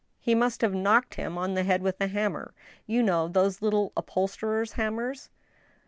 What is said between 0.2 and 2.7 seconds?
must have knocked him on the head with a hammer—